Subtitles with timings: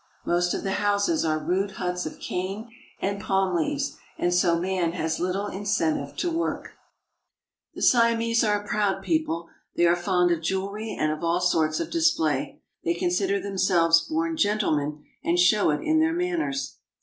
[0.25, 2.69] Most of the houses are rude huts of cane
[3.01, 6.69] and palm leaves, and so man has little incentive to work.
[6.69, 9.49] SI AM AND THE SIAMESE 1 89 The Siamese are a proud people.
[9.75, 12.63] They are fond of jewelry and of all sorts of display.
[12.83, 16.77] They consider them selves born gentlemen, and show it in their manners.